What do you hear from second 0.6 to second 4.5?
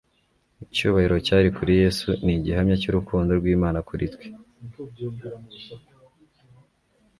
Icyubahiro cyari kuri Yesu ni igihamya cy'urukundo rw'Imana kuri twe.